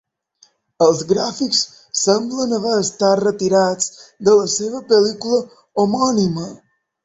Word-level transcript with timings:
Els 0.85 1.03
gràfics 1.11 1.59
semblen 2.05 2.57
haver 2.59 2.73
estat 2.85 3.23
retirats 3.27 3.93
de 4.31 4.37
la 4.41 4.51
seva 4.57 4.85
pel·lícula 4.91 5.43
homònima. 5.85 6.53